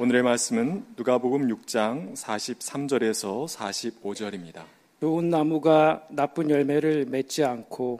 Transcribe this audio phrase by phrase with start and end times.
[0.00, 4.62] 오늘의 말씀은 누가복음 6장 43절에서 45절입니다.
[5.00, 7.98] 좋은 나무가 나쁜 열매를 맺지 않고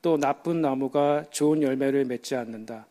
[0.00, 2.86] 또 나쁜 나무가 좋은 열매를 맺지 않는다.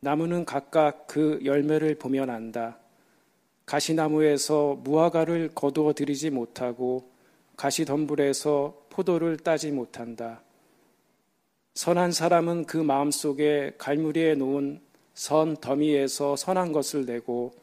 [0.00, 2.78] 나무는 각각 그 열매를 보면 안다.
[3.66, 7.10] 가시나무에서 무화과를 거두어 들이지 못하고
[7.58, 10.40] 가시덤불에서 포도를 따지 못한다.
[11.74, 14.80] 선한 사람은 그 마음속에 갈무리에 놓은
[15.14, 17.54] 선 더미에서 선한 것을 내고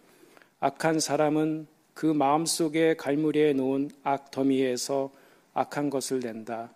[0.60, 5.12] 악한 사람은 그 마음속에 갈무리에 놓은 악 더미에서
[5.54, 6.72] 악한 것을 낸다.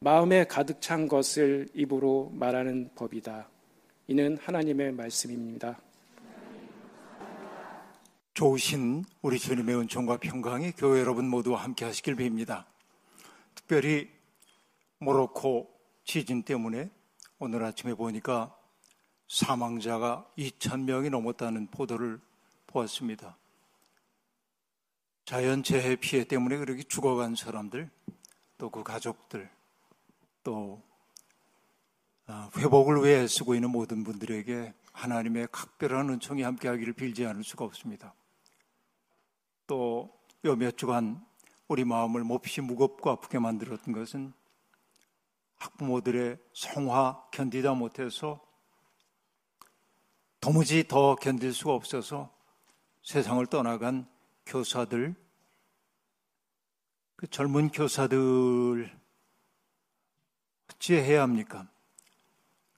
[0.00, 3.48] 마음에 가득 찬 것을 입으로 말하는 법이다.
[4.08, 5.78] 이는 하나님의 말씀입니다.
[8.34, 12.64] 좋으신 우리 주님의 은총과 평강이 교회 여러분 모두와 함께 하시길 빕니다.
[13.54, 14.10] 특별히
[14.98, 15.70] 모로코
[16.04, 16.90] 지진 때문에
[17.38, 18.54] 오늘 아침에 보니까
[19.28, 22.20] 사망자가 2,000명이 넘었다는 보도를
[22.66, 23.36] 보았습니다.
[25.24, 27.90] 자연재해 피해 때문에 그렇게 죽어간 사람들,
[28.58, 29.50] 또 그 가족들,
[30.42, 30.82] 또
[32.26, 38.14] 아, 회복을 위해 쓰고 있는 모든 분들에게 하나님의 각별한 은총이 함께하기를 빌지 않을 수가 없습니다.
[39.66, 41.24] 또 요 몇 주간
[41.66, 44.32] 우리 마음을 몹시 무겁고 아프게 만들었던 것은
[45.56, 48.45] 학부모들의 성화 견디다 못해서
[50.46, 52.32] 도무지 더 견딜 수가 없어서
[53.02, 54.06] 세상을 떠나간
[54.46, 55.16] 교사들,
[57.16, 58.96] 그 젊은 교사들
[60.70, 61.66] 어찌해야 합니까?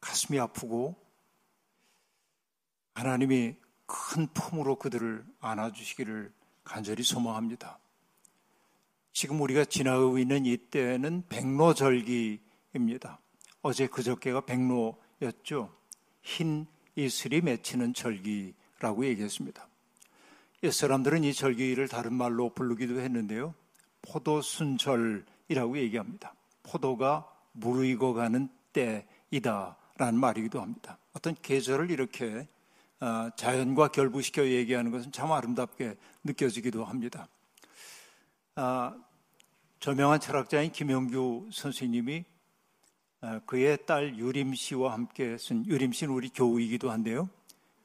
[0.00, 0.96] 가슴이 아프고
[2.94, 6.32] 하나님이 큰 품으로 그들을 안아주시기를
[6.64, 7.78] 간절히 소망합니다.
[9.12, 13.18] 지금 우리가 지나고 있는 이 때는 백로절기입니다.
[13.60, 15.76] 어제 그저께가 백로였죠.
[16.22, 16.66] 흰
[16.98, 19.68] 이슬이 맺히는 절기라고 얘기했습니다.
[20.64, 23.54] 옛 사람들은 이 절기를 다른 말로 부르기도 했는데요.
[24.02, 26.34] 포도순절이라고 얘기합니다.
[26.64, 30.98] 포도가 무르익어 가는 때이다라는 말이기도 합니다.
[31.12, 32.48] 어떤 계절을 이렇게
[33.00, 37.28] 어, 자연과 결부시켜 얘기하는 것은 참 아름답게 느껴지기도 합니다.
[38.56, 38.96] 아,
[39.78, 42.37] 저명한 철학자인 김영규 선생님이 어,
[43.46, 47.28] 그의 딸 유림 씨와 함께 쓴 유림 씨는 우리 교우이기도 한데요.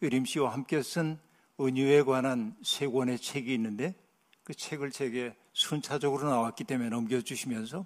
[0.02, 1.18] 유림 씨와 함께 쓴
[1.60, 3.96] 은유에 관한 세 권의 책이 있는데
[4.44, 7.86] 그 책을 제게 순차적으로 나왔기 때문에 넘겨주시면서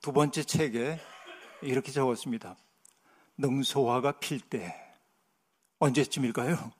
[0.00, 1.00] 두 번째 책에
[1.62, 2.56] 이렇게 적었습니다.
[3.38, 4.74] 능소화가 필 때.
[5.78, 6.72] 언제쯤일까요?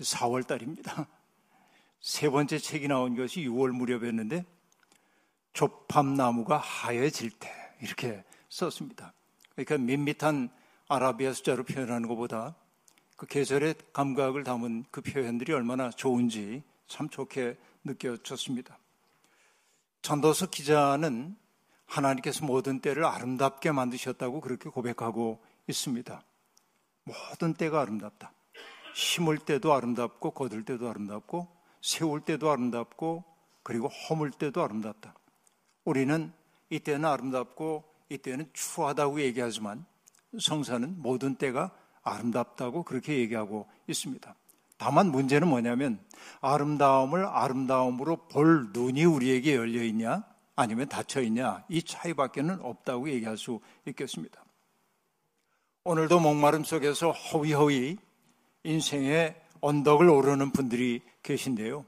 [0.00, 1.08] 4월 달입니다.
[2.00, 4.44] 세 번째 책이 나온 것이 6월 무렵이었는데
[5.52, 7.50] 조팝나무가 하얘질 때
[7.80, 8.22] 이렇게
[8.56, 9.12] 썼습니다.
[9.54, 10.50] 그러니까 밋밋한
[10.88, 12.54] 아라비아 숫자로 표현하는 것보다
[13.16, 18.78] 그 계절의 감각을 담은 그 표현들이 얼마나 좋은지 참 좋게 느껴졌습니다.
[20.02, 21.36] 전도서 기자는
[21.86, 26.22] 하나님께서 모든 때를 아름답게 만드셨다고 그렇게 고백하고 있습니다.
[27.04, 28.32] 모든 때가 아름답다.
[28.94, 31.48] 심을 때도 아름답고 거둘 때도 아름답고
[31.80, 33.24] 세울 때도 아름답고
[33.62, 35.14] 그리고 허물 때도 아름답다.
[35.84, 36.32] 우리는
[36.70, 39.84] 이때는 아름답고 이때는 추하다고 얘기하지만
[40.38, 41.72] 성사는 모든 때가
[42.02, 44.34] 아름답다고 그렇게 얘기하고 있습니다.
[44.78, 45.98] 다만 문제는 뭐냐면
[46.40, 50.24] 아름다움을 아름다움으로 볼 눈이 우리에게 열려 있냐
[50.54, 54.44] 아니면 닫혀 있냐 이 차이밖에는 없다고 얘기할 수 있겠습니다.
[55.84, 57.96] 오늘도 목마름 속에서 허위허위
[58.64, 61.84] 인생의 언덕을 오르는 분들이 계신데요.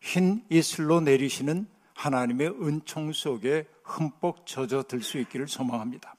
[0.00, 6.16] 흰 이슬로 내리시는 하나님의 은총 속에 흠뻑 젖어들 수 있기를 소망합니다.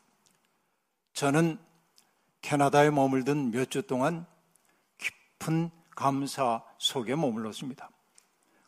[1.14, 1.60] 저는
[2.42, 4.26] 캐나다에 머물던 몇 주 동안
[4.98, 7.90] 깊은 감사 속에 머물렀습니다.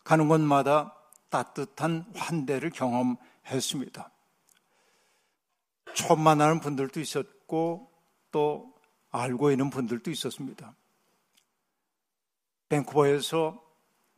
[0.03, 0.95] 가는 곳마다
[1.29, 4.11] 따뜻한 환대를 경험했습니다.
[5.93, 7.91] 처음 만나는 분들도 있었고
[8.31, 8.73] 또
[9.11, 10.75] 알고 있는 분들도 있었습니다.
[12.69, 13.66] 밴쿠버에서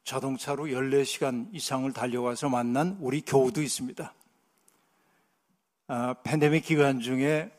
[0.10, 4.12] 자동차로 14시간 이상을 달려가서 만난 우리 교우도 있습니다.
[5.86, 7.56] 아, 팬데믹 기간 중에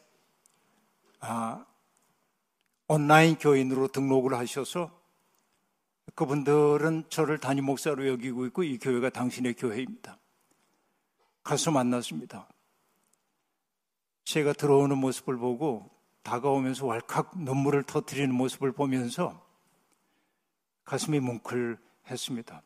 [1.21, 1.65] 아,
[2.89, 4.91] 온라인 교인으로 등록을 하셔서
[6.17, 10.19] 그분들은 저를 담임 목사로 여기고 있고 이 교회가 당신의 교회입니다.
[11.45, 12.49] 가서 만났습니다.
[14.25, 15.89] 제가 들어오는 모습을 보고
[16.25, 19.41] 다가오면서 왈칵 눈물을 터뜨리는 모습을 보면서
[20.83, 21.79] 가슴이 뭉클
[22.11, 22.63] 했습니다.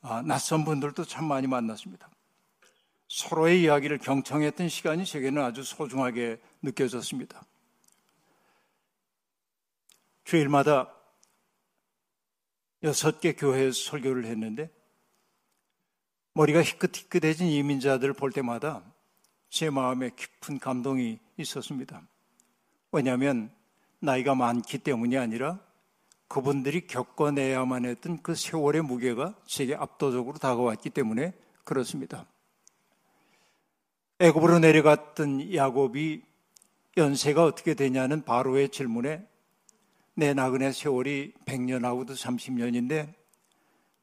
[0.00, 2.08] 아, 낯선 분들도 참 많이 만났습니다.
[3.08, 7.42] 서로의 이야기를 경청했던 시간이 제게는 아주 소중하게 느껴졌습니다.
[10.24, 10.94] 주일마다
[12.82, 14.70] 여섯 개 교회에서 설교를 했는데
[16.34, 18.82] 머리가 희끗희끗해진 이민자들을 볼 때마다
[19.48, 22.02] 제 마음에 깊은 감동이 있었습니다.
[22.92, 23.50] 왜냐하면
[23.98, 25.58] 나이가 많기 때문이 아니라
[26.28, 31.32] 그분들이 겪어내야만 했던 그 세월의 무게가 제게 압도적으로 다가왔기 때문에
[31.64, 32.26] 그렇습니다.
[34.20, 36.22] 애굽으로 내려갔던 야곱이
[36.96, 39.26] 연세가 어떻게 되냐는 바로의 질문에
[40.14, 43.14] 내 나그네 세월이 100년하고도 30년인데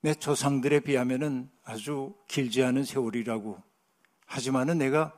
[0.01, 3.61] 내 조상들에 비하면은 아주 길지 않은 세월이라고
[4.25, 5.13] 하지만은 내가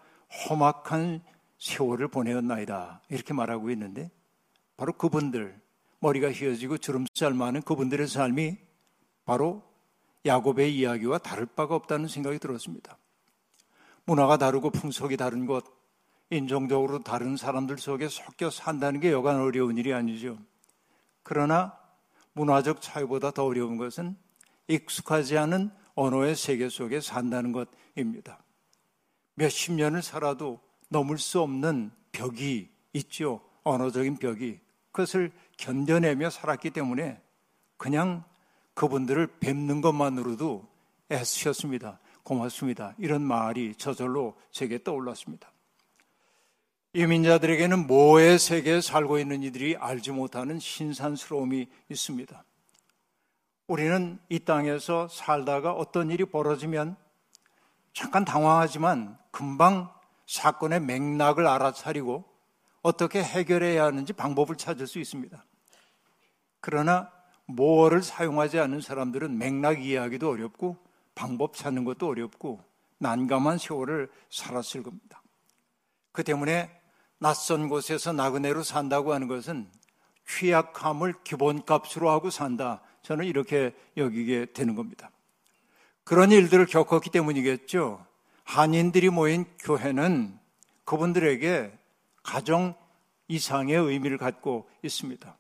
[0.50, 1.22] 험악한
[1.60, 4.10] 세월을 보내었나이다 이렇게 말하고 있는데
[4.76, 5.62] 바로 그분들
[6.00, 8.58] 머리가 휘어지고 주름살 많은 그분들의 삶이
[9.26, 9.64] 바로
[10.26, 12.98] 야곱의 이야기와 다를 바가 없다는 생각이 들었습니다.
[14.06, 15.66] 문화가 다르고 풍속이 다른 것,
[16.30, 20.38] 인종적으로 다른 사람들 속에 섞여 산다는 게 여간 어려운 일이 아니죠.
[21.24, 21.78] 그러나
[22.34, 24.16] 문화적 차이보다 더 어려운 것은
[24.68, 28.44] 익숙하지 않은 언어의 세계 속에 산다는 것입니다.
[29.36, 30.60] 몇십 년을 살아도
[30.90, 33.42] 넘을 수 없는 벽이 있죠.
[33.64, 34.60] 언어적인 벽이.
[34.98, 37.22] 그것을 견뎌내며 살았기 때문에
[37.78, 38.24] 그냥
[38.74, 40.68] 그분들을 뵙는 것만으로도
[41.12, 42.00] 애쓰셨습니다.
[42.24, 42.96] 고맙습니다.
[42.98, 45.52] 이런 말이 저절로 제게 떠올랐습니다.
[46.94, 52.44] 이민자들에게는 모의 세계에 살고 있는 이들이 알지 못하는 신산스러움이 있습니다.
[53.68, 56.96] 우리는 이 땅에서 살다가 어떤 일이 벌어지면
[57.94, 59.94] 잠깐 당황하지만 금방
[60.26, 62.37] 사건의 맥락을 알아차리고
[62.88, 65.44] 어떻게 해결해야 하는지 방법을 찾을 수 있습니다.
[66.62, 67.12] 그러나
[67.46, 70.78] 모어를 사용하지 않은 사람들은 맥락 이해하기도 어렵고
[71.14, 72.64] 방법 찾는 것도 어렵고
[73.00, 75.22] 난감한 세월을 살았을 겁니다.
[76.14, 76.72] 그 때문에
[77.20, 79.70] 낯선 곳에서 나그네로 산다고 하는 것은
[80.26, 82.82] 취약함을 기본값으로 하고 산다.
[83.02, 85.12] 저는 이렇게 여기게 되는 겁니다.
[86.06, 88.06] 그런 일들을 겪었기 때문이겠죠.
[88.46, 90.40] 한인들이 모인 교회는
[90.86, 91.78] 그분들에게
[92.28, 92.76] 가정
[93.30, 95.36] 이상의 의미를 갖고 있습니다.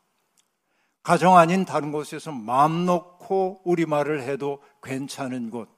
[1.04, 5.69] 가정 아닌 다른 곳에서 마음 놓고 우리말을 해도 괜찮은 곳,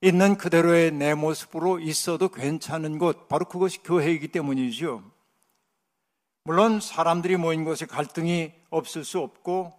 [0.00, 5.02] 있는 그대로의 내 모습으로 있어도 괜찮은 곳, 바로 그것이 교회이기 때문이죠.
[6.44, 9.72] 물론 사람들이 모인 곳에 갈등이 없을 수 없고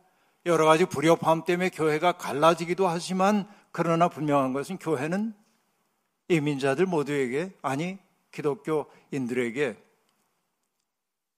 [0.46, 5.34] 여러 가지 불협화음 때문에 교회가 갈라지기도 하지만 그러나 분명한 것은 교회는
[6.28, 7.98] 이민자들 모두에게 아니
[8.32, 9.85] 기독교인들에게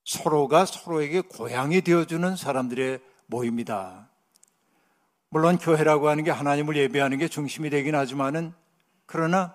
[0.07, 4.09] 서로가 서로에게 고향이 되어주는 사람들의 모입니다.
[5.27, 8.54] 물론 교회라고 하는 게 하나님을 예배하는 게 중심이 되긴 하지만은
[9.06, 9.54] 그러나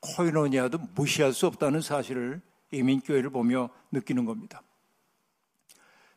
[0.00, 2.42] 코이노니아도 무시할 수 없다는 사실을
[2.72, 4.62] 이민교회를 보며 느끼는 겁니다.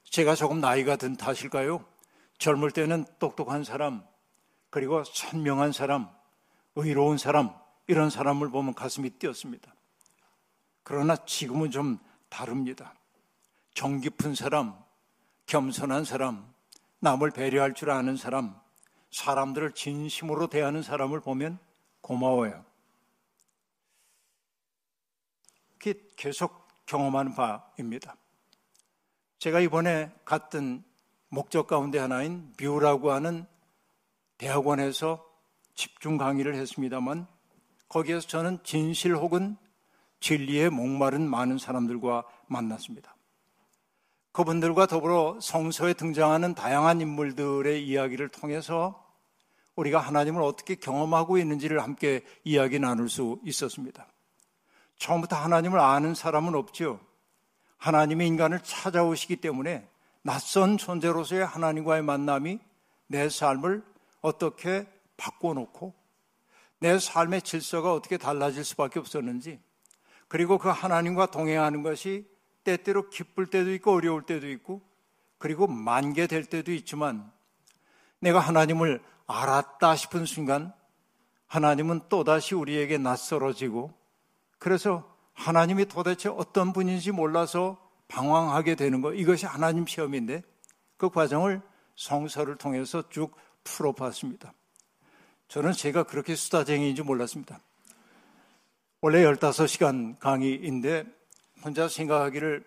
[0.05, 1.85] 제가 조금 나이가 든 탓일까요?
[2.39, 4.03] 젊을 때는 똑똑한 사람,
[4.71, 6.09] 그리고 선명한 사람,
[6.75, 7.53] 의로운 사람,
[7.85, 9.71] 이런 사람을 보면 가슴이 뛰었습니다.
[10.81, 11.99] 그러나 지금은 좀
[12.29, 12.95] 다릅니다.
[13.73, 14.77] 정 깊은 사람,
[15.45, 16.53] 겸손한 사람,
[16.99, 18.59] 남을 배려할 줄 아는 사람,
[19.11, 21.59] 사람들을 진심으로 대하는 사람을 보면
[22.01, 22.65] 고마워요.
[26.15, 28.15] 계속 경험하는 바입니다.
[29.39, 30.83] 제가 이번에 갔던
[31.29, 33.47] 목적 가운데 하나인 뷰라고 하는
[34.37, 35.25] 대학원에서
[35.73, 37.25] 집중 강의를 했습니다만
[37.89, 39.57] 거기에서 저는 진실 혹은
[40.19, 43.15] 진리에 목마른 많은 사람들과 만났습니다.
[44.31, 49.05] 그분들과 더불어 성서에 등장하는 다양한 인물들의 이야기를 통해서
[49.75, 54.07] 우리가 하나님을 어떻게 경험하고 있는지를 함께 이야기 나눌 수 있었습니다.
[54.97, 56.99] 처음부터 하나님을 아는 사람은 없죠.
[57.77, 59.87] 하나님이 인간을 찾아오시기 때문에
[60.21, 62.59] 낯선 존재로서의 하나님과의 만남이
[63.07, 63.83] 내 삶을
[64.21, 65.93] 어떻게 바꿔놓고
[66.79, 69.59] 내 삶의 질서가 어떻게 달라질 수밖에 없었는지
[70.27, 72.30] 그리고 그 하나님과 동행하는 것이
[72.63, 74.81] 때때로 기쁠 때도 있고 어려울 때도 있고
[75.37, 77.31] 그리고 만개 될 때도 있지만
[78.19, 80.73] 내가 하나님을 알았다 싶은 순간
[81.47, 83.93] 하나님은 또다시 우리에게 낯설어지고
[84.59, 87.77] 그래서 하나님이 도대체 어떤 분인지 몰라서
[88.07, 90.43] 방황하게 되는 것 이것이 하나님 시험인데
[90.97, 91.61] 그 과정을
[91.95, 94.53] 성서를 통해서 쭉 풀어봤습니다.
[95.47, 97.59] 저는 제가 그렇게 수다쟁이인지 몰랐습니다.
[99.01, 101.05] 원래 15시간 강의인데
[101.63, 102.63] 혼자 생각하기를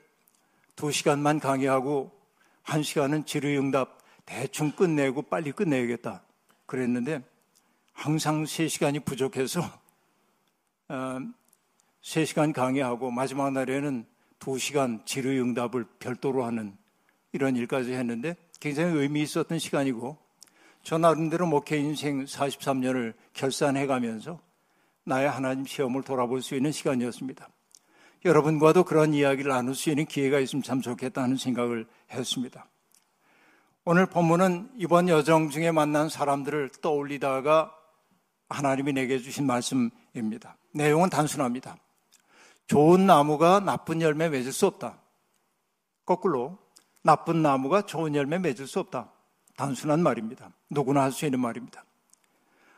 [0.76, 2.12] 두 시간만 강의하고
[2.62, 6.22] 한 시간은 질의응답 대충 끝내고 빨리 끝내야겠다.
[6.66, 7.22] 그랬는데
[7.92, 9.60] 항상 세 시간이 부족해서
[10.88, 11.18] 어,
[12.02, 14.06] 세 시간 강의하고 마지막 날에는
[14.38, 16.76] 두 시간 질의응답을 별도로 하는
[17.32, 20.16] 이런 일까지 했는데 굉장히 의미 있었던 시간이고
[20.82, 24.40] 저 나름대로 목회 인생 43년을 결산해 가면서
[25.04, 27.48] 나의 하나님 시험을 돌아볼 수 있는 시간이었습니다.
[28.24, 32.66] 여러분과도 그런 이야기를 나눌 수 있는 기회가 있으면 참 좋겠다는 생각을 했습니다.
[33.84, 37.74] 오늘 본문은 이번 여정 중에 만난 사람들을 떠올리다가
[38.48, 40.56] 하나님이 내게 주신 말씀입니다.
[40.72, 41.76] 내용은 단순합니다.
[42.66, 44.98] 좋은 나무가 나쁜 열매 맺을 수 없다.
[46.06, 46.58] 거꾸로
[47.02, 49.10] 나쁜 나무가 좋은 열매 맺을 수 없다.
[49.56, 50.50] 단순한 말입니다.
[50.70, 51.84] 누구나 할 수 있는 말입니다.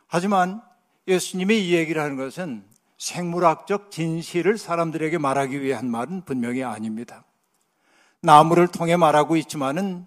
[0.08, 0.60] 하지만
[1.06, 2.64] 예수님이 이 얘기를 하는 것은
[2.98, 7.24] 생물학적 진실을 사람들에게 말하기 위해 한 말은 분명히 아닙니다.
[8.20, 10.06] 나무를 통해 말하고 있지만은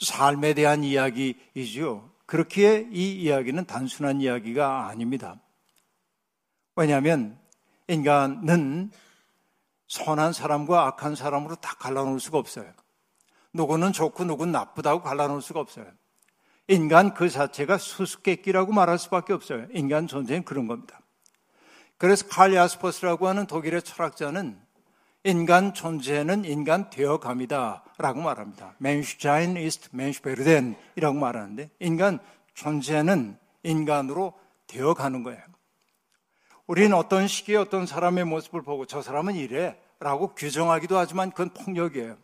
[0.00, 2.10] 삶에 대한 이야기이죠.
[2.26, 5.40] 그렇기에 이 이야기는 단순한 이야기가 아닙니다.
[6.76, 7.38] 왜냐하면
[7.88, 8.92] 인간은
[9.88, 12.70] 선한 사람과 악한 사람으로 다 갈라놓을 수가 없어요.
[13.52, 15.86] 누구는 좋고 누구는 나쁘다고 갈라놓을 수가 없어요.
[16.68, 19.66] 인간 그 자체가 수수께끼라고 말할 수밖에 없어요.
[19.72, 21.00] 인간 존재는 그런 겁니다.
[21.98, 24.58] 그래서 칼 야스퍼스라고 하는 독일의 철학자는
[25.24, 27.84] 인간 존재는 인간 되어갑니다.
[27.98, 28.74] 라고 말합니다.
[28.80, 32.20] Menschsein ist Menschwerden 이라고 말하는데 인간
[32.54, 34.32] 존재는 인간으로
[34.68, 35.42] 되어가는 거예요.
[36.66, 42.16] 우리는 어떤 시기에 어떤 사람의 모습을 보고 저 사람은 이래 라고 규정하기도 하지만 그건 폭력이에요.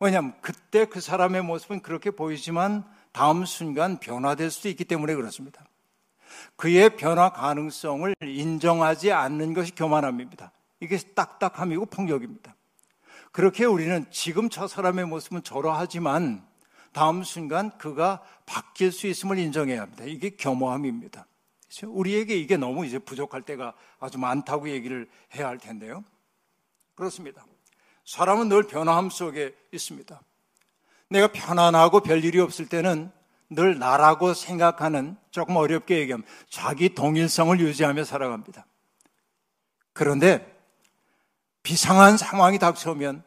[0.00, 5.64] 왜냐하면 그때 그 사람의 모습은 그렇게 보이지만 다음 순간 변화될 수도 있기 때문에 그렇습니다.
[6.56, 10.52] 그의 변화 가능성을 인정하지 않는 것이 교만함입니다.
[10.80, 12.54] 이게 딱딱함이고 폭력입니다.
[13.32, 16.46] 그렇게 우리는 지금 저 사람의 모습은 저러하지만
[16.92, 20.04] 다음 순간 그가 바뀔 수 있음을 인정해야 합니다.
[20.04, 21.26] 이게 겸허함입니다.
[21.84, 26.02] 우리에게 이게 너무 이제 부족할 때가 아주 많다고 얘기를 해야 할 텐데요.
[26.94, 27.44] 그렇습니다.
[28.06, 30.18] 사람은 늘 변화함 속에 있습니다.
[31.10, 33.10] 내가 편안하고 별 일이 없을 때는
[33.48, 38.66] 늘 나라고 생각하는 조금 어렵게 얘기하면 자기 동일성을 유지하며 살아갑니다.
[39.92, 40.54] 그런데
[41.62, 43.22] 비상한 상황이 닥쳐오면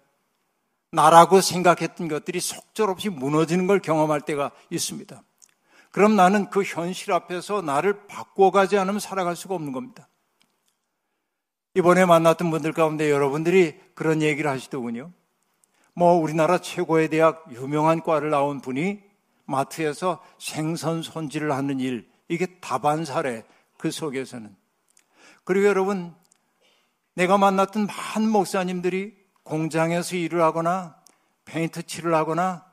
[0.92, 5.22] 나라고 생각했던 것들이 속절없이 무너지는 걸 경험할 때가 있습니다.
[5.92, 10.08] 그럼 나는 그 현실 앞에서 나를 바꿔가지 않으면 살아갈 수가 없는 겁니다.
[11.76, 15.12] 이번에 만났던 분들 가운데 여러분들이 그런 얘기를 하시더군요.
[15.94, 19.09] 뭐 우리나라 최고의 대학 유명한 과를 나온 분이
[19.50, 23.44] 마트에서 생선 손질을 하는 일, 이게 다반사래,
[23.78, 24.56] 그 속에서는.
[25.44, 26.16] 그리고 여러분,
[27.16, 30.96] 내가 만났던 많은 목사님들이 공장에서 일을 하거나
[31.46, 32.66] 페인트 칠을 하거나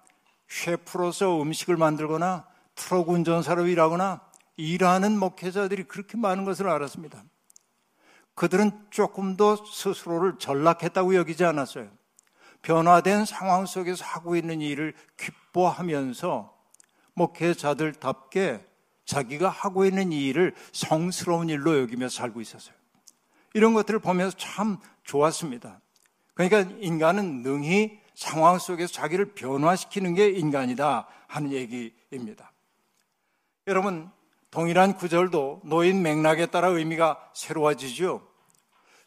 [0.48, 4.20] 셰프로서 음식을 만들거나 트럭 운전사로 일하거나
[4.56, 7.24] 일하는 목회자들이 그렇게 많은 것을 알았습니다.
[8.34, 11.88] 그들은 조금 더 스스로를 전락했다고 여기지 않았어요.
[12.60, 16.55] 변화된 상황 속에서 하고 있는 일을 기뻐하면서
[17.16, 18.64] 목회자들답게
[19.04, 22.74] 자기가 하고 있는 일을 성스러운 일로 여기며 살고 있었어요.
[23.54, 25.80] 이런 것들을 보면서 참 좋았습니다.
[26.34, 32.52] 그러니까 인간은 능히 상황 속에서 자기를 변화시키는 게 인간이다 하는 얘기입니다.
[33.66, 34.10] 여러분,
[34.50, 38.26] 동일한 구절도 노인 맥락에 따라 의미가 새로워지죠.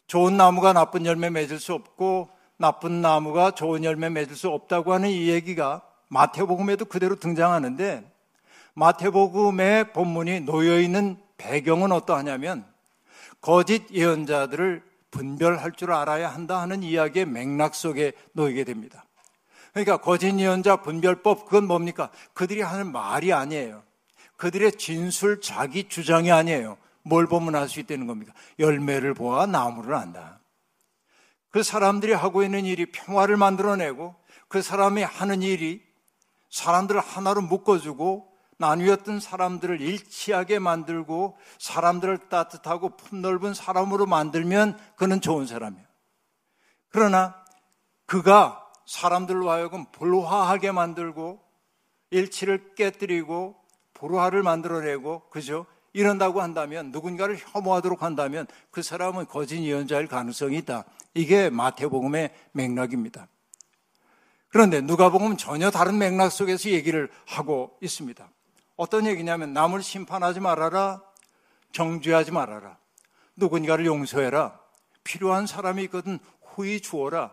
[0.06, 5.08] 좋은 나무가 나쁜 열매 맺을 수 없고 나쁜 나무가 좋은 열매 맺을 수 없다고 하는
[5.08, 8.04] 이 얘기가 마태복음에도 그대로 등장하는데
[8.74, 12.66] 마태복음의 본문이 놓여 있는 배경은 어떠하냐면
[13.40, 19.04] 거짓 예언자들을 분별할 줄 알아야 한다 하는 이야기의 맥락 속에 놓이게 됩니다.
[19.72, 22.10] 그러니까 거짓 예언자 분별법 그건 뭡니까?
[22.34, 23.82] 그들이 하는 말이 아니에요.
[24.36, 26.76] 그들의 진술 자기 주장이 아니에요.
[27.02, 28.32] 뭘 보면 알 수 있다는 겁니까?
[28.58, 30.40] 열매를 보아 나무를 안다.
[31.50, 34.14] 그 사람들이 하고 있는 일이 평화를 만들어내고
[34.48, 35.89] 그 사람이 하는 일이
[36.50, 38.28] 사람들을 하나로 묶어주고
[38.58, 45.86] 나뉘었던 사람들을 일치하게 만들고 사람들을 따뜻하고 품넓은 사람으로 만들면 그는 좋은 사람이에요.
[46.90, 47.34] 그러나
[48.04, 51.40] 그가 사람들로 하여금 불화하게 만들고
[52.10, 53.56] 일치를 깨뜨리고
[53.94, 55.64] 불화를 만들어내고 그죠?
[55.92, 60.84] 이런다고 한다면 누군가를 혐오하도록 한다면 그 사람은 거짓 예언자일 가능성이 있다.
[61.14, 63.28] 이게 마태복음의 맥락입니다.
[64.50, 68.28] 그런데 누가복음은 전혀 다른 맥락 속에서 얘기를 하고 있습니다.
[68.76, 71.02] 어떤 얘기냐면 남을 심판하지 말아라.
[71.72, 72.76] 정죄하지 말아라.
[73.36, 74.58] 누군가를 용서해라.
[75.04, 77.32] 필요한 사람이 있거든 후히 주어라.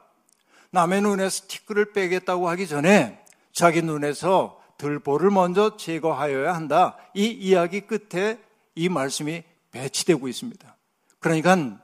[0.70, 6.98] 남의 눈에서 티끌을 빼겠다고 하기 전에 자기 눈에서 들보를 먼저 제거하여야 한다.
[7.16, 8.40] 이 이야기 끝에
[8.76, 10.76] 이 말씀이 배치되고 있습니다.
[11.20, 11.80] 그러니까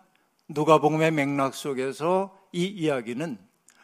[0.47, 3.39] 누가복음의 맥락 속에서 이 이야기는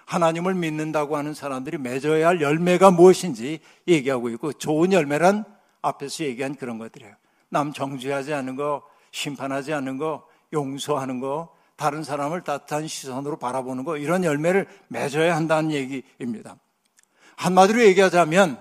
[0.10, 5.46] 하나님을 믿는다고 하는 사람들이 맺어야 할 열매가 무엇인지 얘기하고 있고 좋은 열매란
[5.84, 7.13] 앞에서 얘기한 그런 것들이에요.
[7.50, 13.98] 남 정죄하지 않는 거, 심판하지 않는 거, 용서하는 거, 다른 사람을 따뜻한 시선으로 바라보는 거,
[13.98, 16.56] 이런 열매를 맺어야 한다는 얘기입니다.
[17.36, 18.60] 한마디로 얘기하자면,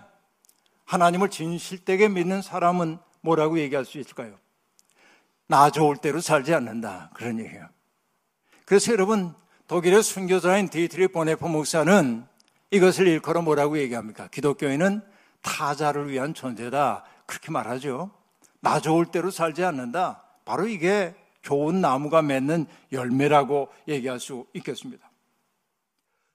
[0.85, 4.35] 하나님을 진실되게 믿는 사람은 뭐라고 얘기할 수 있을까요?
[5.47, 7.11] 나 좋을 대로 살지 않는다.
[7.15, 7.69] 그런 얘기예요.
[8.67, 9.35] 그래서 여러분,
[9.69, 12.25] 독일의 순교자인 디트리히 본회퍼 목사는
[12.71, 14.29] 이것을 일컬어 뭐라고 얘기합니까?
[14.29, 15.03] 기독교인은
[15.43, 17.05] 타자를 위한 존재다.
[17.27, 18.11] 그렇게 말하죠.
[18.61, 20.25] 나 좋을 대로 살지 않는다.
[20.47, 25.11] 바로 이게 좋은 나무가 맺는 열매라고 얘기할 수 있겠습니다.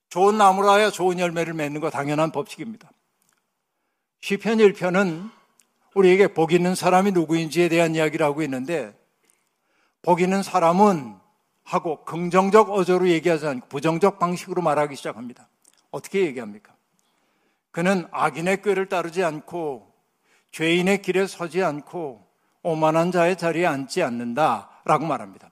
[0.09, 2.91] 좋은 나무라야 좋은 열매를 맺는 거 당연한 법칙입니다.
[4.21, 5.31] 시편 1편은
[5.95, 8.95] 우리에게 복 있는 사람이 누구인지에 대한 이야기를 하고 있는데
[10.03, 11.23] 복 있는 사람은
[11.63, 15.48] 하고 긍정적 어조로 얘기하지 않고 부정적 방식으로 말하기 시작합니다.
[15.91, 16.74] 어떻게 얘기합니까?
[17.72, 19.91] 그는 악인의 꾀를 따르지 않고
[20.51, 22.27] 죄인의 길에 서지 않고
[22.62, 25.51] 오만한 자의 자리에 앉지 않는다라고 말합니다.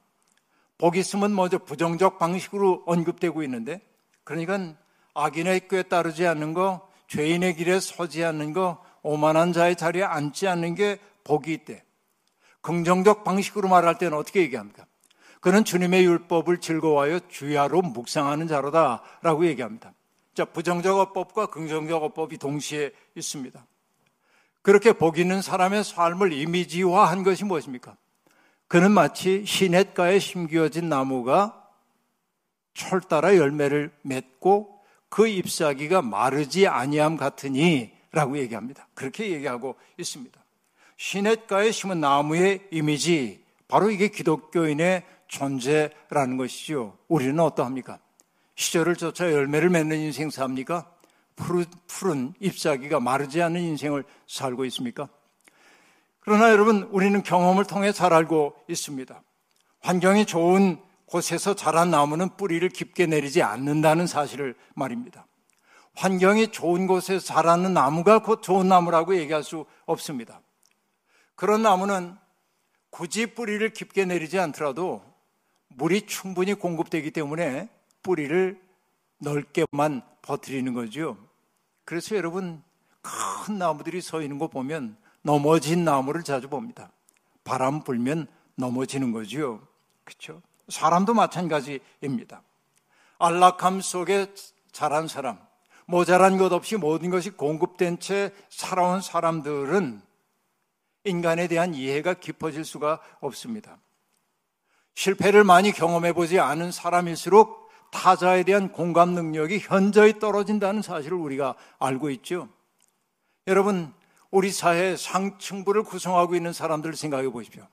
[0.77, 3.82] 복 있으면 먼저 부정적 방식으로 언급되고 있는데
[4.24, 4.75] 그러니까
[5.13, 10.75] 악인의 꾀에 따르지 않는 거, 죄인의 길에 서지 않는 거, 오만한 자의 자리에 앉지 않는
[10.75, 11.84] 게 복이 있대.
[12.62, 14.86] 긍정적 방식으로 말할 때는 어떻게 얘기합니까?
[15.41, 19.93] 그는 주님의 율법을 즐거워하여 주야로 묵상하는 자로다라고 얘기합니다.
[20.36, 23.65] 자, 부정적 어법과 긍정적 어법이 동시에 있습니다.
[24.62, 27.98] 그렇게 복 있는 사람의 삶을 이미지화한 것이 무엇입니까?
[28.67, 31.67] 그는 마치 시냇가에 심기어진 나무가
[32.75, 34.79] 철 따라 열매를 맺고
[35.10, 38.88] 그 잎사귀가 마르지 아니함 같으니라고 얘기합니다.
[38.93, 40.39] 그렇게 얘기하고 있습니다.
[40.98, 46.97] 시냇가에 심은 나무의 이미지 바로 이게 기독교인의 존재라는 것이죠.
[47.07, 48.00] 우리는 어떠합니까?
[48.55, 50.91] 시절을 쫓아 열매를 맺는 인생 삽니까?
[51.35, 55.07] 푸른, 푸른 잎사귀가 마르지 않는 인생을 살고 있습니까?
[56.20, 59.24] 그러나 여러분, 우리는 경험을 통해 잘 알고 있습니다.
[59.79, 65.25] 환경이 좋은 곳에서 자란 나무는 뿌리를 깊게 내리지 않는다는 사실을 말입니다.
[65.96, 70.41] 환경이 좋은 곳에서 자라는 나무가 곧 좋은 나무라고 얘기할 수 없습니다.
[71.35, 72.15] 그런 나무는
[72.91, 75.10] 굳이 뿌리를 깊게 내리지 않더라도
[75.75, 77.70] 물이 충분히 공급되기 때문에
[78.03, 78.60] 뿌리를
[79.20, 81.18] 넓게만 버티는 거죠.
[81.86, 82.64] 그래서 여러분
[83.01, 86.92] 큰 나무들이 서 있는 거 보면 넘어진 나무를 자주 봅니다.
[87.44, 89.62] 바람 불면 넘어지는 거죠.
[90.03, 90.42] 그렇죠?
[90.70, 92.42] 사람도 마찬가지입니다.
[93.20, 94.34] 안락함 속에
[94.72, 95.40] 자란 사람,
[95.86, 100.01] 모자란 것 없이 모든 것이 공급된 채 살아온 사람들은
[101.03, 103.77] 인간에 대한 이해가 깊어질 수가 없습니다.
[104.96, 112.10] 실패를 많이 경험해 보지 않은 사람일수록 타자에 대한 공감 능력이 현저히 떨어진다는 사실을 우리가 알고
[112.12, 112.50] 있죠.
[113.48, 113.94] 여러분,
[114.30, 117.68] 우리 사회 상층부를 구성하고 있는 사람들을 생각해 보십시오.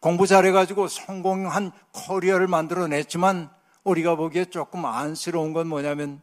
[0.00, 3.50] 공부 잘해가지고 성공한 커리어를 만들어냈지만
[3.84, 6.20] 우리가 보기에 조금 안쓰러운 건 뭐냐면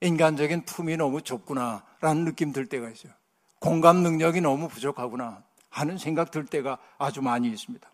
[0.00, 3.12] 인간적인 품이 너무 좁구나라는 느낌 들 때가 있어요.
[3.58, 7.88] 공감 능력이 너무 부족하구나 하는 생각 들 때가 아주 많이 있습니다.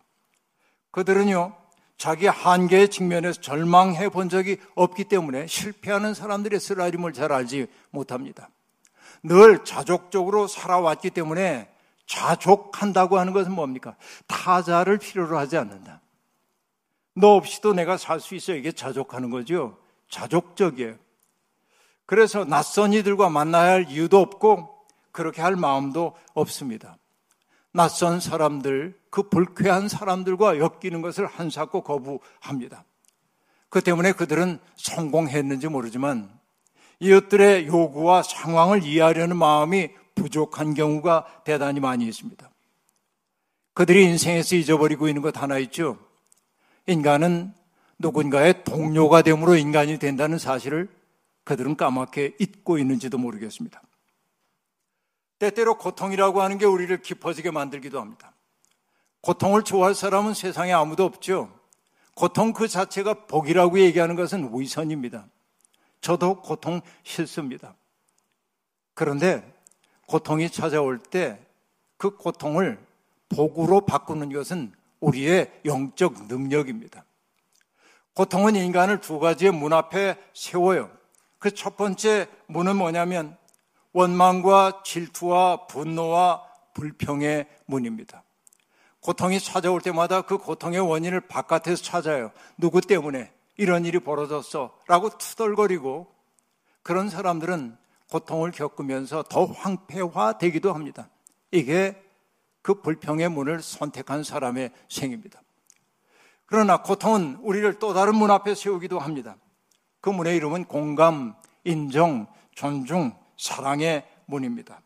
[0.91, 1.57] 그들은요,
[1.97, 8.49] 자기 한계의 측면에서 절망해 본 적이 없기 때문에 실패하는 사람들의 쓰라림을 잘 알지 못합니다.
[9.23, 11.71] 늘 자족적으로 살아왔기 때문에
[12.07, 13.97] 자족한다고 하는 것은 뭡니까?
[14.27, 16.01] 타자를 필요로 하지 않는다.
[17.15, 18.55] 너 없이도 내가 살 수 있어.
[18.55, 19.79] 이게 자족하는 거죠.
[20.09, 20.97] 자족적이에요.
[22.07, 24.75] 그래서 낯선 이들과 만나야 할 이유도 없고
[25.13, 26.97] 그렇게 할 마음도 없습니다.
[27.73, 32.85] 낯선 사람들, 그 불쾌한 사람들과 엮이는 것을 한사코 거부합니다.
[33.69, 36.29] 그 때문에 그들은 성공했는지 모르지만
[36.99, 42.51] 이웃들의 요구와 상황을 이해하려는 마음이 부족한 경우가 대단히 많이 있습니다.
[43.73, 45.97] 그들이 인생에서 잊어버리고 있는 것 하나 있죠.
[46.87, 47.55] 인간은
[47.99, 50.89] 누군가의 동료가 됨으로 인간이 된다는 사실을
[51.45, 53.81] 그들은 까맣게 잊고 있는지도 모르겠습니다.
[55.41, 58.33] 때때로 고통이라고 하는 게 우리를 깊어지게 만들기도 합니다.
[59.23, 61.53] 고통을 좋아할 사람은 세상에 아무도 없죠.
[62.15, 65.27] 고통 그 자체가 복이라고 얘기하는 것은 위선입니다.
[66.01, 67.75] 저도 고통 싫습니다.
[68.95, 69.53] 그런데
[70.07, 71.51] 고통이 찾아올 때
[72.01, 72.83] 그 고통을
[73.29, 77.05] 복으로 바꾸는 것은 우리의 영적 능력입니다.
[78.15, 80.91] 고통은 인간을 두 가지의 문 앞에 세워요.
[81.39, 83.37] 그 첫 번째 문은 뭐냐면
[83.93, 88.23] 원망과 질투와 분노와 불평의 문입니다.
[89.01, 92.33] 고통이 찾아올 때마다 그 고통의 원인을 바깥에서 찾아요.
[92.59, 94.77] 누구 때문에 이런 일이 벌어졌어?
[94.87, 96.07] 라고 투덜거리고
[96.83, 97.77] 그런 사람들은
[98.11, 101.09] 고통을 겪으면서 더 황폐화되기도 합니다.
[101.51, 102.03] 이게
[102.63, 105.41] 그 불평의 문을 선택한 사람의 생입니다.
[106.47, 109.37] 그러나 고통은 우리를 또 다른 문 앞에 세우기도 합니다.
[110.01, 114.83] 그 문의 이름은 공감, 인정, 존중, 사랑의 문입니다.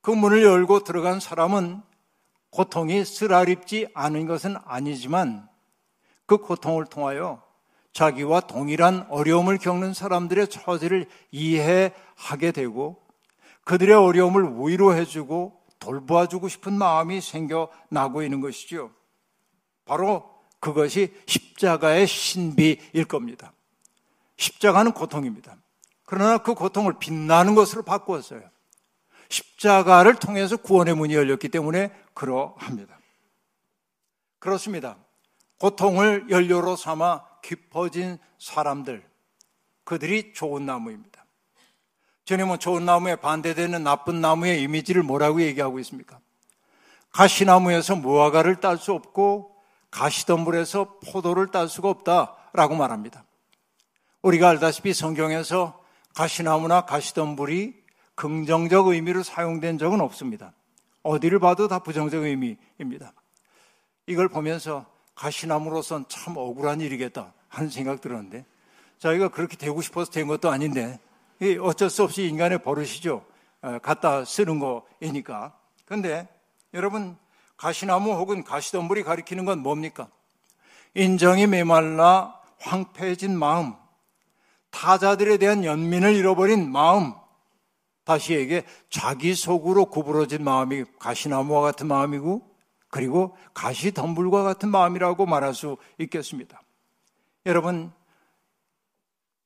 [0.00, 1.80] 그 문을 열고 들어간 사람은
[2.50, 5.48] 고통이 쓰라립지 않은 것은 아니지만
[6.26, 7.40] 그 고통을 통하여
[7.92, 13.00] 자기와 동일한 어려움을 겪는 사람들의 처지를 이해하게 되고
[13.62, 18.90] 그들의 어려움을 위로해주고 돌보아주고 싶은 마음이 생겨나고 있는 것이죠.
[19.84, 23.52] 바로 그것이 십자가의 신비일 겁니다.
[24.36, 25.56] 십자가는 고통입니다.
[26.08, 28.40] 그러나 그 고통을 빛나는 것으로 바꾸었어요.
[29.28, 32.98] 십자가를 통해서 구원의 문이 열렸기 때문에 그러합니다.
[34.38, 34.96] 그렇습니다.
[35.58, 39.06] 고통을 연료로 삼아 깊어진 사람들,
[39.84, 41.26] 그들이 좋은 나무입니다.
[42.24, 46.20] 주님은 좋은 나무에 반대되는 나쁜 나무의 이미지를 뭐라고 얘기하고 있습니까?
[47.12, 49.54] 가시나무에서 무화과를 딸 수 없고
[49.90, 53.24] 가시덤불에서 포도를 딸 수가 없다라고 말합니다.
[54.22, 55.86] 우리가 알다시피 성경에서
[56.18, 57.74] 가시나무나 가시덤불이
[58.16, 60.52] 긍정적 의미로 사용된 적은 없습니다.
[61.04, 63.12] 어디를 봐도 다 부정적 의미입니다.
[64.08, 68.44] 이걸 보면서 가시나무로선 참 억울한 일이겠다 하는 생각 들었는데
[68.98, 70.98] 자기가 그렇게 되고 싶어서 된 것도 아닌데
[71.60, 73.24] 어쩔 수 없이 인간의 버릇이죠.
[73.62, 75.56] 어, 갖다 쓰는 거이니까.
[75.84, 76.26] 근데
[76.74, 77.16] 여러분
[77.56, 80.08] 가시나무 혹은 가시덤불이 가리키는 건 뭡니까?
[80.94, 83.74] 인정이 메말라 황폐해진 마음,
[84.78, 87.12] 타자들에 대한 연민을 잃어버린 마음,
[88.04, 92.48] 다시 얘기해 자기 속으로 구부러진 마음이 가시나무와 같은 마음이고
[92.88, 96.62] 그리고 가시 덤불과 같은 마음이라고 말할 수 있겠습니다.
[97.44, 97.90] 여러분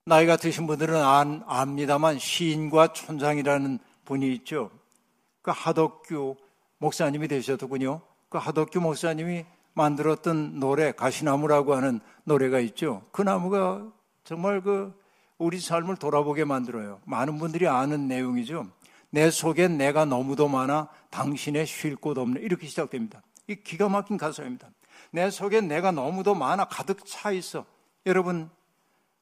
[0.05, 4.71] 나이가 드신 분들은 안, 압니다만 시인과 촌장이라는 분이 있죠.
[5.41, 6.37] 그 하덕규
[6.77, 8.03] 목사님이 되셨더군요.
[8.29, 13.03] 그 하덕규 목사님이 만들었던 노래 가시나무라고 하는 노래가 있죠.
[13.13, 13.91] 그 나무가
[14.25, 15.02] 정말 그
[15.43, 17.01] 우리 삶을 돌아보게 만들어요.
[17.05, 18.69] 많은 분들이 아는 내용이죠.
[19.11, 22.41] 내 속엔 내가 너무도 많아 당신의 쉴 곳 없네.
[22.41, 23.23] 이렇게 시작됩니다.
[23.49, 24.71] 이 기가 막힌 가사입니다.
[25.11, 27.67] 내 속엔 내가 너무도 많아 가득 차 있어.
[28.07, 28.51] 여러분,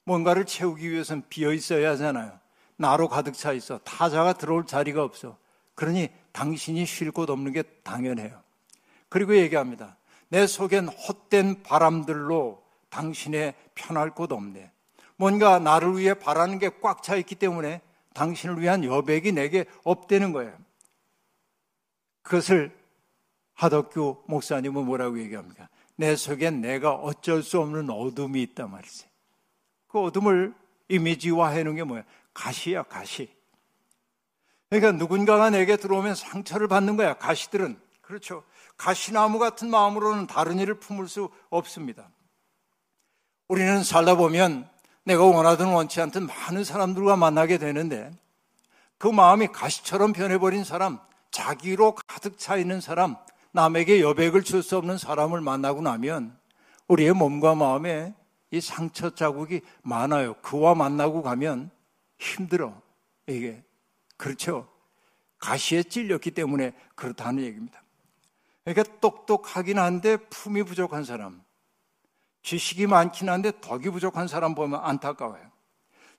[0.05, 2.39] 뭔가를 채우기 위해서는 비어 있어야 하잖아요.
[2.77, 3.79] 나로 가득 차 있어.
[3.79, 5.39] 타자가 들어올 자리가 없어.
[5.75, 8.43] 그러니 당신이 쉴 곳 없는 게 당연해요.
[9.09, 9.97] 그리고 얘기합니다.
[10.29, 14.71] 내 속엔 헛된 바람들로 당신의 편할 곳 없네.
[15.21, 17.83] 뭔가 나를 위해 바라는 게 꽉 차 있기 때문에
[18.15, 20.57] 당신을 위한 여백이 내게 없다는 거예요.
[22.23, 22.75] 그것을
[23.53, 25.69] 하덕규 목사님은 뭐라고 얘기합니까?
[25.97, 29.05] 내 속엔 내가 어쩔 수 없는 어둠이 있단 말이지.
[29.89, 30.55] 그 어둠을
[30.89, 32.03] 이미지화 해 놓은 게 뭐야?
[32.33, 33.31] 가시야, 가시.
[34.71, 37.79] 그러니까 누군가가 내게 들어오면 상처를 받는 거야, 가시들은.
[38.01, 38.43] 그렇죠.
[38.79, 42.09] 가시나무 같은 마음으로는 다른 일을 품을 수 없습니다.
[43.49, 44.67] 우리는 살다 보면
[45.05, 48.11] 내가 원하든 원치 않든 많은 사람들과 만나게 되는데
[48.99, 50.99] 그 마음이 가시처럼 변해버린 사람,
[51.31, 53.17] 자기로 가득 차 있는 사람,
[53.53, 56.39] 남에게 여백을 줄 수 없는 사람을 만나고 나면
[56.89, 58.15] 우리의 몸과 마음에
[58.51, 60.35] 이 상처 자국이 많아요.
[60.43, 61.71] 그와 만나고 가면
[62.19, 62.81] 힘들어.
[63.27, 63.63] 이게.
[64.17, 64.69] 그렇죠.
[65.39, 67.83] 가시에 찔렸기 때문에 그렇다는 얘기입니다.
[68.65, 71.43] 그러니까 똑똑하긴 한데 품이 부족한 사람,
[72.43, 75.43] 지식이 많긴 한데 덕이 부족한 사람 보면 안타까워요.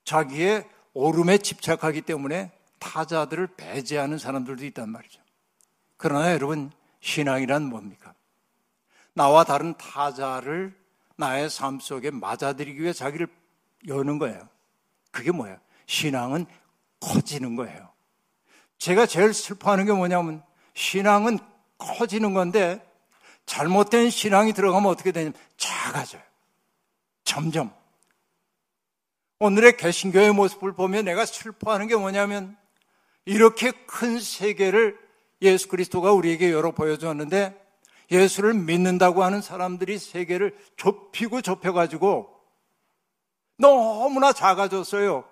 [0.04, 5.22] 자기의 오름에 집착하기 때문에 타자들을 배제하는 사람들도 있단 말이죠.
[5.98, 8.14] 그러나 여러분, 신앙이란 뭡니까?
[9.14, 10.76] 나와 다른 타자를
[11.16, 13.28] 나의 삶 속에 맞아들이기 위해 자기를
[13.88, 14.48] 여는 거예요.
[15.12, 15.58] 그게 뭐예요?
[15.86, 16.46] 신앙은
[17.00, 17.90] 커지는 거예요.
[18.78, 21.38] 제가 제일 슬퍼하는 게 뭐냐면 신앙은
[21.78, 22.84] 커지는 건데
[23.46, 26.22] 잘못된 신앙이 들어가면 어떻게 되냐면 작아져요.
[27.24, 27.74] 점점.
[29.40, 32.58] 오늘의 개신교의 모습을 보면 내가 슬퍼하는 게 뭐냐면
[33.26, 34.98] 이렇게 큰 세계를
[35.42, 37.60] 예수 그리스도가 우리에게 열어 보여주었는데
[38.12, 42.30] 예수를 믿는다고 하는 사람들이 세계를 좁히고 좁혀가지고
[43.58, 45.24] 너무나 작아졌어요.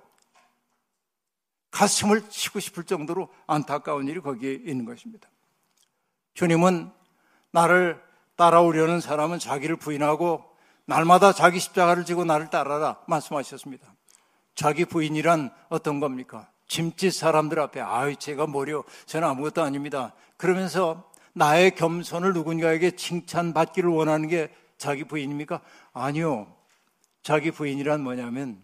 [1.71, 5.29] 가슴을 치고 싶을 정도로 안타까운 일이 거기에 있는 것입니다.
[6.33, 6.91] 주님은
[7.51, 8.01] 나를
[8.35, 10.43] 따라오려는 사람은 자기를 부인하고
[10.85, 13.93] 날마다 자기 십자가를 지고 나를 따라라 말씀하셨습니다.
[14.55, 16.49] 자기 부인이란 어떤 겁니까?
[16.67, 20.13] 짐짓 사람들 앞에 아이 제가 뭐려 저는 아무것도 아닙니다.
[20.37, 25.61] 그러면서 나의 겸손을 누군가에게 칭찬받기를 원하는 게 자기 부인입니까?
[25.93, 26.55] 아니요.
[27.21, 28.61] 자기 부인이란 뭐냐면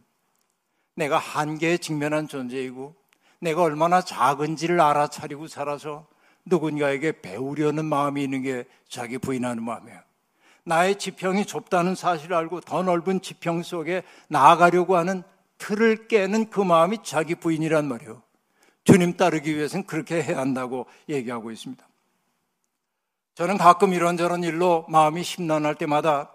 [0.96, 2.96] 내가 한계에 직면한 존재이고
[3.40, 6.08] 내가 얼마나 작은지를 알아차리고 살아서
[6.46, 10.00] 누군가에게 배우려는 마음이 있는 게 자기 부인하는 마음이에요.
[10.64, 15.24] 나의 지평이 좁다는 사실을 알고 더 넓은 지평 속에 나아가려고 하는
[15.58, 18.22] 틀을 깨는 그 마음이 자기 부인이란 말이에요.
[18.84, 21.88] 주님 따르기 위해서는 그렇게 해야 한다고 얘기하고 있습니다.
[23.36, 26.32] 저는 가끔 이런저런 일로 마음이 심란할 때마다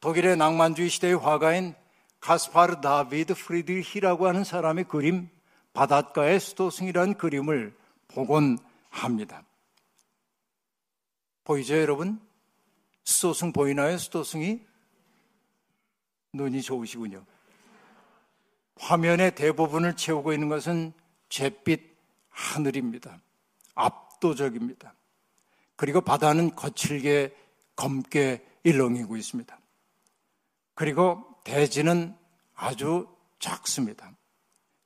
[0.00, 1.74] 독일의 낭만주의 시대의 화가인
[2.20, 5.28] 가스파르 다비드 프리드히라고 하는 사람의 그림
[5.74, 7.74] 바닷가의 수도승이라는 그림을
[8.08, 8.58] 보곤
[8.94, 9.44] 합니다.
[11.42, 12.20] 보이죠, 여러분?
[13.02, 14.64] 수도승 보이나요, 수도승이?
[16.32, 17.24] 눈이 좋으시군요.
[18.76, 20.92] 화면의 대부분을 채우고 있는 것은
[21.28, 21.94] 잿빛
[22.30, 23.20] 하늘입니다.
[23.74, 24.94] 압도적입니다.
[25.76, 27.36] 그리고 바다는 거칠게
[27.76, 29.58] 검게 일렁이고 있습니다.
[30.74, 32.16] 그리고 대지는
[32.54, 34.12] 아주 작습니다.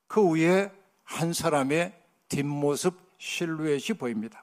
[0.06, 0.72] 그 위에
[1.04, 1.94] 한 사람의
[2.28, 4.42] 뒷모습 실루엣이 보입니다.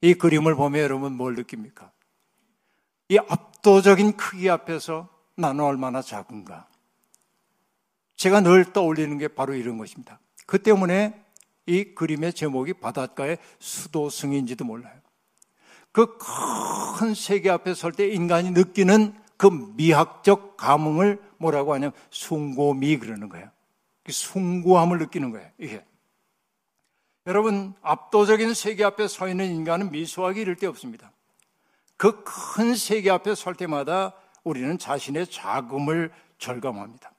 [0.00, 1.90] 이 그림을 보면 여러분 뭘 느낍니까?
[3.08, 6.68] 이 압도적인 크기 앞에서 나는 얼마나 작은가.
[8.16, 10.20] 제가 늘 떠올리는 게 바로 이런 것입니다.
[10.46, 11.24] 그 때문에
[11.66, 15.00] 이 그림의 제목이 바닷가의 수도승인지도 몰라요.
[15.92, 16.16] 그
[17.02, 19.46] 큰 세계 앞에 설 때 인간이 느끼는 그
[19.76, 23.50] 미학적 감흥을 뭐라고 하냐면 숭고미 그러는 거예요.
[24.04, 25.50] 그 숭고함을 느끼는 거예요.
[25.58, 25.84] 이게.
[27.26, 31.12] 여러분, 압도적인 세계 앞에 서 있는 인간은 미소하기 이를 데 없습니다.
[31.96, 37.12] 그 큰 세계 앞에 설 때마다 우리는 자신의 자금을 절감합니다.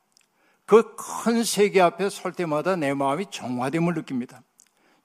[0.66, 4.44] 그 큰 세계 앞에 설 때마다 내 마음이 정화됨을 느낍니다.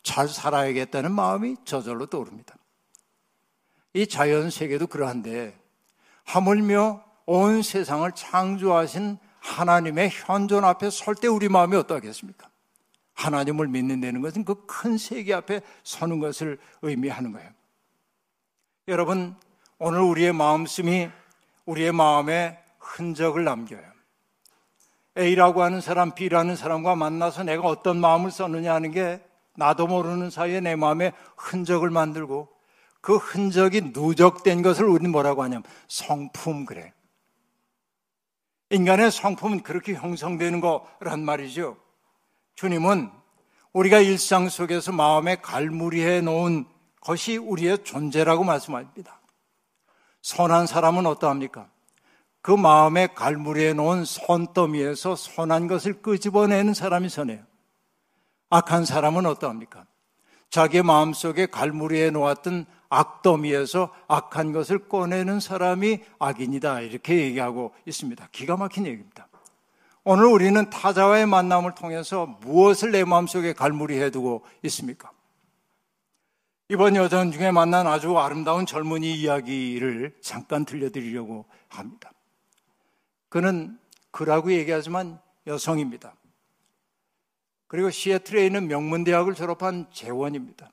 [0.03, 2.57] 잘 살아야겠다는 마음이 저절로 떠오릅니다.
[3.95, 5.57] 이 자연 세계도 그러한데
[6.25, 12.48] 하물며 온 세상을 창조하신 하나님의 현존 앞에 설 때 우리 마음이 어떠하겠습니까?
[13.19, 17.51] 하나님을 믿는다는 것은 그 큰 세계 앞에 서는 것을 의미하는 거예요.
[18.87, 19.35] 여러분,
[19.79, 21.11] 오늘 우리의 마음씀이
[21.67, 23.83] 우리의 마음에 흔적을 남겨요.
[25.19, 29.21] A라고 하는 사람, B라는 사람과 만나서 내가 어떤 마음을 썼느냐 하는 게
[29.57, 32.49] 나도 모르는 사이에 내 마음에 흔적을 만들고
[33.01, 36.93] 그 흔적이 누적된 것을 우리는 뭐라고 하냐면 성품 그래.
[38.71, 41.77] 인간의 성품은 그렇게 형성되는 거란 말이죠.
[42.59, 43.09] 주님은
[43.73, 46.67] 우리가 일상 속에서 마음에 갈무리해 놓은
[47.01, 49.21] 것이 우리의 존재라고 말씀합니다.
[50.23, 51.71] 선한 사람은 어떠합니까?
[52.43, 57.45] 그 마음에 갈무리해 놓은 손더미에서 선한 것을 끄집어내는 사람이 선해요.
[58.51, 59.87] 악한 사람은 어떠합니까?
[60.51, 66.81] 자기 마음 속에 갈무리해 놓았던 악더미에서 악한 것을 꺼내는 사람이 악인이다.
[66.81, 68.29] 이렇게 얘기하고 있습니다.
[68.33, 69.28] 기가 막힌 얘기입니다.
[70.05, 75.11] 오늘 우리는 타자와의 만남을 통해서 무엇을 내 마음속에 갈무리해 두고 있습니까?
[76.71, 82.13] 이번 여전 중에 만난 아주 아름다운 젊은이 이야기를 잠깐 들려드리려고 합니다.
[83.29, 83.79] 그는
[84.11, 86.15] 그라고 얘기하지만 여성입니다.
[87.67, 90.71] 그리고 시애틀에 있는 명문대학을 졸업한 재원입니다.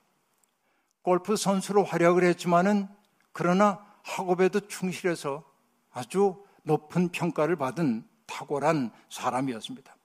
[1.02, 2.88] 골프 선수로 활약을 했지만은
[3.32, 5.44] 그러나 학업에도 충실해서
[5.92, 9.96] 아주 높은 평가를 받은 탁월한 사람이었습니다.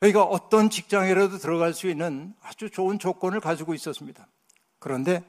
[0.00, 4.26] 그러니까 어떤 직장이라도 들어갈 수 있는 아주 좋은 조건을 가지고 있었습니다.
[4.78, 5.22] 그런데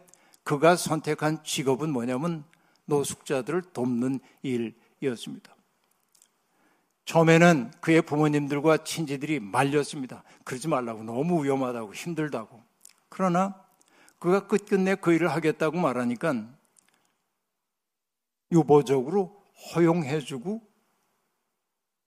[0.43, 2.43] 그가 선택한 직업은 뭐냐면
[2.85, 5.55] 노숙자들을 돕는 일이었습니다.
[7.05, 10.23] 처음에는 그의 부모님들과 친지들이 말렸습니다.
[10.43, 12.63] 그러지 말라고 너무 위험하다고 힘들다고.
[13.09, 13.61] 그러나
[14.19, 16.47] 그가 끝끝내 그 일을 하겠다고 말하니까
[18.51, 19.43] 유보적으로
[19.75, 20.72] 허용해주고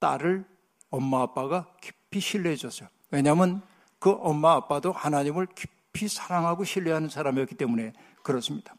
[0.07, 0.45] 딸을
[0.91, 2.89] 엄마 아빠가 깊이 신뢰해줬어요.
[3.11, 3.63] 왜냐하면
[3.99, 7.93] 그 엄마 아빠도 하나님을 깊이 사랑하고 신뢰하는 사람이었기 때문에
[8.23, 8.77] 그렇습니다.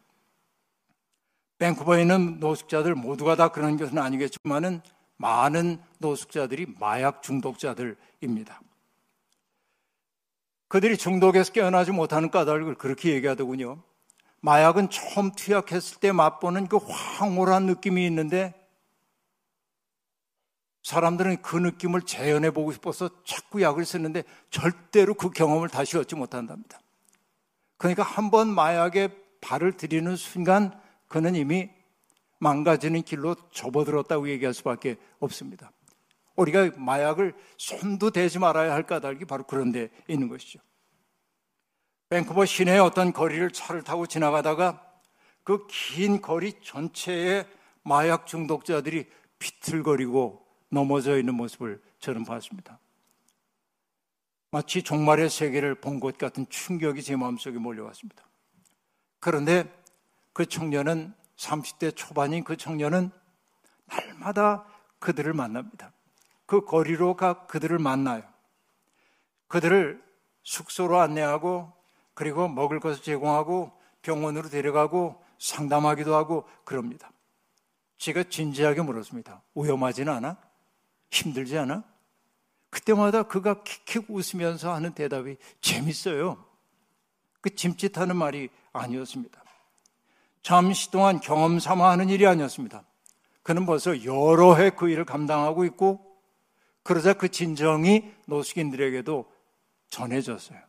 [1.60, 4.82] 밴쿠버에 있는 노숙자들 모두가 다 그런 것은 아니겠지만은
[5.18, 8.62] 많은 노숙자들이 마약 중독자들입니다.
[10.70, 13.82] 그들이 중독에서 깨어나지 못하는 까닭을 그렇게 얘기하더군요.
[14.42, 18.54] 마약은 처음 투약했을 때 맛보는 그 황홀한 느낌이 있는데
[20.88, 26.80] 사람들은 그 느낌을 재현해 보고 싶어서 자꾸 약을 쓰는데 절대로 그 경험을 다시 얻지 못한답니다.
[27.76, 29.10] 그러니까 한 번 마약에
[29.41, 31.69] 발을 들이는 순간 그는 이미
[32.39, 35.73] 망가지는 길로 접어들었다고 얘기할 수밖에 없습니다.
[36.38, 40.60] 우리가 마약을 손도 대지 말아야 할 까닭이 바로 그런 데 있는 것이죠.
[42.08, 44.82] 밴쿠버 시내의 어떤 거리를 차를 타고 지나가다가
[45.43, 47.45] 그 긴 거리 전체에
[47.84, 49.06] 마약 중독자들이
[49.38, 52.80] 비틀거리고 넘어져 있는 모습을 저는 봤습니다.
[54.51, 58.23] 마치 종말의 세계를 본 것 같은 충격이 제 마음속에 몰려왔습니다.
[59.19, 59.71] 그런데
[60.34, 63.12] 그 청년은 30대 초반인 그 청년은
[63.86, 64.65] 날마다
[64.99, 65.91] 그들을 만납니다.
[66.45, 68.23] 그 거리로 가 그들을 만나요.
[69.47, 70.03] 그들을
[70.43, 71.71] 숙소로 안내하고
[72.13, 77.12] 그리고 먹을 것을 제공하고 병원으로 데려가고 상담하기도 하고 그럽니다.
[77.97, 79.43] 제가 진지하게 물었습니다.
[79.56, 80.38] 위험하지는 않아?
[81.12, 81.84] 힘들지 않아?
[82.70, 86.43] 그때마다 그가 킥킥 웃으면서 하는 대답이 재밌어요.
[87.41, 89.43] 그 짐짓하는 말이 아니었습니다.
[90.43, 92.84] 잠시 동안 경험 삼아 하는 일이 아니었습니다.
[93.43, 96.17] 그는 벌써 여러 해 그 일을 감당하고 있고
[96.84, 99.32] 그러자 그 진정이 노숙인들에게도
[99.89, 100.60] 전해졌어요.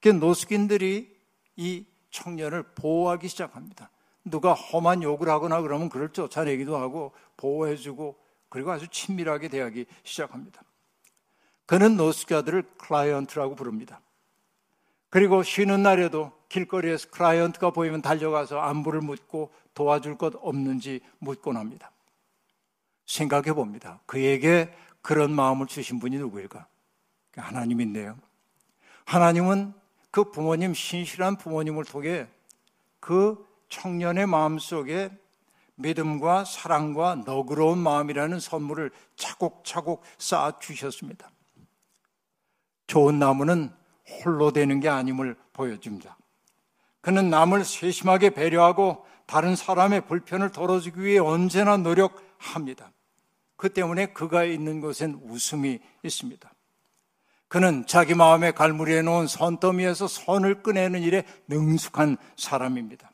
[0.00, 1.14] 그 노숙인들이
[1.56, 3.90] 이 청년을 보호하기 시작합니다.
[4.24, 8.21] 누가 험한 욕을 하거나 그러면 그를 쫓아내기도 하고 보호해주고
[8.52, 10.62] 그리고 아주 친밀하게 대하기 시작합니다.
[11.64, 14.02] 그는 노숙자들을 클라이언트라고 부릅니다.
[15.08, 21.92] 그리고 쉬는 날에도 길거리에서 클라이언트가 보이면 달려가서 안부를 묻고 도와줄 것 없는지 묻곤 합니다.
[23.06, 24.00] 생각해 봅니다.
[24.04, 26.66] 그에게 그런 마음을 주신 분이 누구일까?
[27.34, 28.18] 하나님인데요.
[29.06, 29.72] 하나님은
[30.10, 32.28] 그 부모님, 신실한 부모님을 통해
[33.00, 35.10] 그 청년의 마음 속에
[35.76, 41.30] 믿음과 사랑과 너그러운 마음이라는 선물을 차곡차곡 쌓아 주셨습니다.
[42.86, 43.70] 좋은 나무는
[44.24, 46.16] 홀로 되는 게 아님을 보여줍니다.
[47.00, 52.92] 그는 남을 세심하게 배려하고 다른 사람의 불편을 덜어주기 위해 언제나 노력합니다.
[53.56, 56.52] 그 때문에 그가 있는 곳엔 웃음이 있습니다.
[57.48, 63.11] 그는 자기 마음에 갈무리해 놓은 선더미에서 선을 꺼내는 일에 능숙한 사람입니다.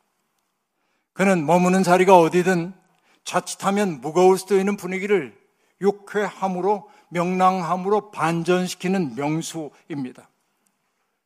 [1.19, 2.73] 그는 머무는 자리가 어디든
[3.25, 5.37] 자칫하면 무거울 수도 있는 분위기를
[5.81, 10.29] 육회함으로 명랑함으로 반전시키는 명수입니다.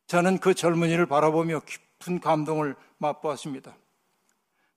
[0.07, 1.61] 저는 그 젊은이를 바라보며
[1.99, 3.75] 깊은 감동을 맛보았습니다.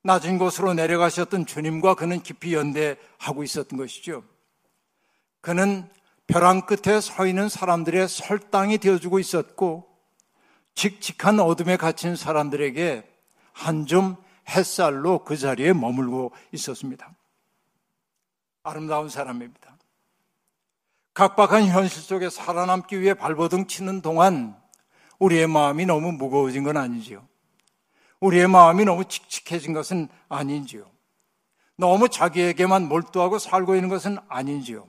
[0.03, 4.23] 낮은 곳으로 내려가셨던 주님과 그는 깊이 연대하고 있었던 것이죠.
[5.41, 5.89] 그는
[6.27, 9.87] 벼랑 끝에 서 있는 사람들의 설당이 되어주고 있었고,
[10.75, 13.03] 칙칙한 어둠에 갇힌 사람들에게
[13.53, 14.15] 한줌
[14.49, 17.13] 햇살로 그 자리에 머물고 있었습니다.
[18.63, 19.77] 아름다운 사람입니다.
[21.13, 24.55] 각박한 현실 속에 살아남기 위해 발버둥 치는 동안
[25.19, 27.27] 우리의 마음이 너무 무거워진 건 아니지요.
[28.19, 30.89] 우리의 마음이 너무 칙칙해진 것은 아닌지요.
[31.75, 34.87] 너무 자기에게만 몰두하고 살고 있는 것은 아닌지요.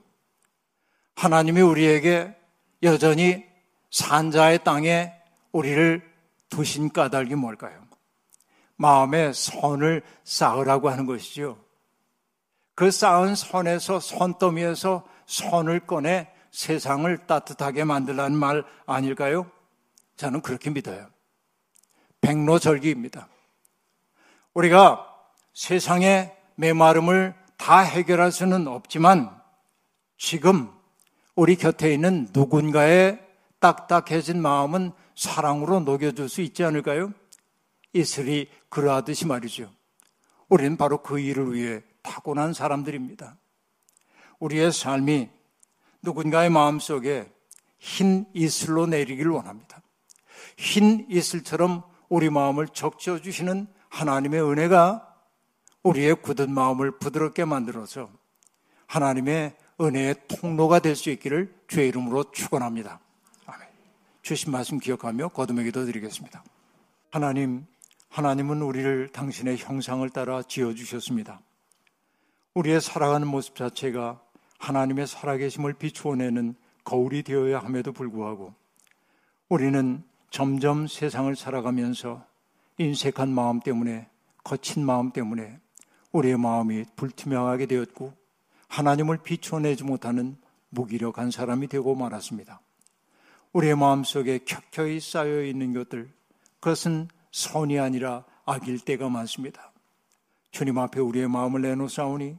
[1.15, 2.35] 하나님이 우리에게
[2.83, 3.45] 여전히
[3.91, 5.13] 산자의 땅에
[5.51, 6.07] 우리를
[6.49, 7.88] 두신 까닭이 뭘까요?
[8.79, 11.57] 마음에 선을 쌓으라고 하는 것이죠.
[12.75, 19.51] 그 쌓은 선에서 선더미에서 선을 꺼내 세상을 따뜻하게 만들라는 말 아닐까요?
[20.15, 21.07] 저는 그렇게 믿어요.
[22.21, 23.27] 백로절기입니다.
[24.53, 25.05] 우리가
[25.53, 29.37] 세상의 메마름을 다 해결할 수는 없지만
[30.17, 30.71] 지금
[31.35, 33.19] 우리 곁에 있는 누군가의
[33.59, 37.13] 딱딱해진 마음은 사랑으로 녹여줄 수 있지 않을까요?
[37.93, 39.71] 이슬이 그러하듯이 말이죠.
[40.47, 43.37] 우리는 바로 그 일을 위해 타고난 사람들입니다.
[44.39, 45.29] 우리의 삶이
[46.01, 47.31] 누군가의 마음 속에
[47.77, 49.81] 흰 이슬로 내리길 원합니다.
[50.57, 55.05] 흰 이슬처럼 우리 마음을 적셔 주시는 하나님의 은혜가
[55.83, 58.09] 우리의 굳은 마음을 부드럽게 만들어서
[58.87, 62.99] 하나님의 은혜의 통로가 될 수 있기를 주의 이름으로 축원합니다.
[63.45, 63.67] 아멘.
[64.21, 66.43] 주신 말씀 기억하며 거듭의 기도 드리겠습니다.
[67.11, 67.65] 하나님,
[68.09, 71.41] 하나님은 우리를 당신의 형상을 따라 지어 주셨습니다.
[72.55, 74.21] 우리의 살아가는 모습 자체가
[74.57, 78.53] 하나님의 살아계심을 비추어내는 거울이 되어야 함에도 불구하고
[79.47, 82.25] 우리는 점점 세상을 살아가면서
[82.77, 84.09] 인색한 마음 때문에
[84.43, 85.59] 거친 마음 때문에
[86.11, 88.13] 우리의 마음이 불투명하게 되었고
[88.67, 90.37] 하나님을 비춰내지 못하는
[90.69, 92.59] 무기력한 사람이 되고 말았습니다.
[93.53, 96.11] 우리의 마음 속에 켜켜이 쌓여 있는 것들
[96.59, 99.71] 그것은 선이 아니라 악일 때가 많습니다.
[100.51, 102.37] 주님 앞에 우리의 마음을 내놓사오니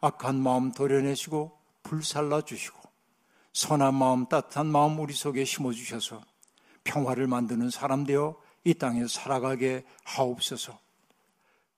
[0.00, 2.78] 악한 마음 도려내시고 불살라 주시고
[3.52, 6.20] 선한 마음 따뜻한 마음 우리 속에 심어 주셔서
[6.84, 10.78] 평화를 만드는 사람 되어 이 땅에 살아가게 하옵소서.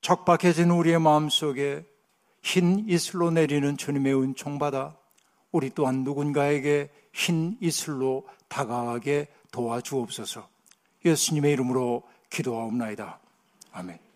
[0.03, 1.87] 적박해진 우리의 마음 속에
[2.43, 4.97] 흰 이슬로 내리는 주님의 은총 받아
[5.53, 10.49] 우리 또한 누군가에게 흰 이슬로 다가가게 도와주옵소서.
[11.05, 13.19] 예수님의 이름으로 기도하옵나이다.
[13.73, 14.10] 아멘.